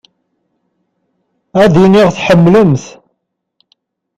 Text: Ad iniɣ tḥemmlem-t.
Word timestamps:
Ad 1.61 1.73
iniɣ 1.85 2.09
tḥemmlem-t. 2.15 2.85